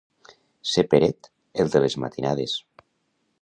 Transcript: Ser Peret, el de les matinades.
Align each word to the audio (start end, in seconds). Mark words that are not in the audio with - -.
Ser 0.69 0.83
Peret, 0.93 1.29
el 1.65 1.69
de 1.75 1.83
les 1.85 1.99
matinades. 2.05 2.57